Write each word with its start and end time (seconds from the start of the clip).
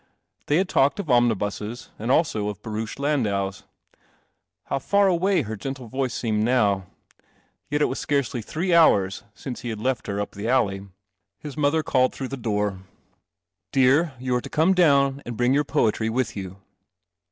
They 0.47 0.57
had 0.57 0.67
talked 0.67 0.99
of 0.99 1.11
omnibuses 1.11 1.91
and 1.99 2.09
also 2.09 2.49
of 2.49 2.63
barouche 2.63 2.97
landaus. 2.97 3.65
How 4.63 4.79
far 4.79 5.07
away 5.07 5.43
her 5.43 5.55
gentle 5.55 5.87
voice 5.87 6.15
seemed 6.15 6.41
now! 6.43 6.87
Yet 7.69 7.83
it 7.83 7.85
was 7.85 7.99
scarcely 7.99 8.41
three 8.41 8.73
hours 8.73 9.21
since 9.35 9.61
he 9.61 9.69
had 9.69 9.79
left 9.79 10.07
her 10.07 10.19
up 10.19 10.31
the 10.31 10.47
alley. 10.49 10.87
His 11.37 11.55
mother 11.55 11.83
called 11.83 12.13
through 12.15 12.29
the 12.29 12.35
door." 12.35 12.79
Dear, 13.71 14.13
you 14.19 14.33
are 14.33 14.41
to 14.41 14.49
come 14.49 14.73
down 14.73 15.17
and 15.23 15.33
to 15.33 15.33
bring 15.33 15.53
your 15.53 15.63
poetry 15.63 16.09
with 16.09 16.35
you." 16.35 16.57